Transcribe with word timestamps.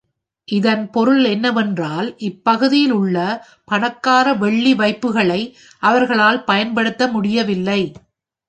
இதன் 0.47 0.89
பொருள் 0.89 1.23
என்னவென்றால், 1.25 2.07
இப்பகுதியில் 2.19 2.91
உள்ள 2.91 3.17
பணக்கார 3.65 4.33
வெள்ளி 4.33 4.73
வைப்புகளை 4.73 5.41
அவர்களால் 5.83 6.43
பயன்படுத்த 6.43 7.07
முடியவில்லை. 7.07 7.81